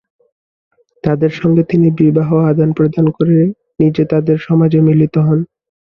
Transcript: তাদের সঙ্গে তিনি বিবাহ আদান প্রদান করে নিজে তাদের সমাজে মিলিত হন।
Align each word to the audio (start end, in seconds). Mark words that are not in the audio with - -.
তাদের 1.03 1.31
সঙ্গে 1.31 1.63
তিনি 1.63 1.87
বিবাহ 1.99 2.29
আদান 2.51 2.69
প্রদান 2.73 3.05
করে 3.09 3.37
নিজে 3.79 4.03
তাদের 4.05 4.37
সমাজে 4.37 4.79
মিলিত 4.81 5.15
হন। 5.17 5.39